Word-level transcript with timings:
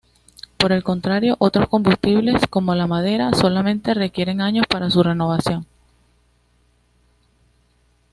Por 0.57 0.71
el 0.71 0.81
contrario, 0.83 1.35
otros 1.37 1.69
combustibles, 1.69 2.47
como 2.49 2.73
la 2.73 2.87
madera 2.87 3.35
solamente 3.35 3.93
requieren 3.93 4.41
años 4.41 4.65
para 4.67 4.89
su 4.89 5.03
renovación. 5.03 5.67